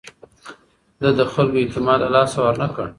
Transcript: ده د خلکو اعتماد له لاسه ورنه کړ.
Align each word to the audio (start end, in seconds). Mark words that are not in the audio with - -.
ده 1.01 1.09
د 1.19 1.21
خلکو 1.33 1.57
اعتماد 1.61 1.99
له 2.03 2.09
لاسه 2.15 2.37
ورنه 2.43 2.67
کړ. 2.75 2.87